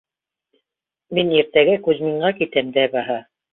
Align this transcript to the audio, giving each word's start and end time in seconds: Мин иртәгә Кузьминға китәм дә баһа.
Мин 1.19 1.29
иртәгә 1.35 1.77
Кузьминға 1.89 2.35
китәм 2.43 2.75
дә 2.81 2.89
баһа. 2.99 3.23